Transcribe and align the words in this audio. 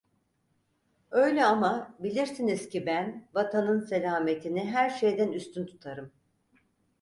Öyle 1.11 1.45
ama, 1.45 1.95
bilirsiniz 1.99 2.69
ki 2.69 2.85
ben 2.85 3.27
vatanın 3.33 3.81
selametini 3.81 4.65
her 4.71 4.89
şeyden 4.89 5.31
üstün 5.31 5.65
tutarım. 5.65 6.11